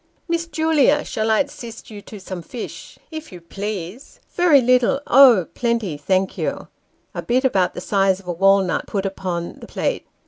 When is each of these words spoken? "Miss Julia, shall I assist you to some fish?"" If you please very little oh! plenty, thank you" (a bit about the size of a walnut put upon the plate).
"Miss 0.27 0.47
Julia, 0.47 1.05
shall 1.05 1.29
I 1.29 1.41
assist 1.41 1.91
you 1.91 2.01
to 2.01 2.19
some 2.19 2.41
fish?"" 2.41 2.97
If 3.11 3.31
you 3.31 3.39
please 3.39 4.19
very 4.31 4.59
little 4.59 4.99
oh! 5.05 5.45
plenty, 5.53 5.95
thank 5.95 6.39
you" 6.39 6.69
(a 7.13 7.21
bit 7.21 7.45
about 7.45 7.75
the 7.75 7.81
size 7.81 8.19
of 8.19 8.27
a 8.27 8.33
walnut 8.33 8.87
put 8.87 9.05
upon 9.05 9.59
the 9.59 9.67
plate). 9.67 10.07